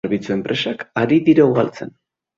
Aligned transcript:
Zerbitzu 0.05 0.31
enpresak 0.35 0.81
ari 1.03 1.21
dira 1.29 1.49
ugaltzen 1.51 1.97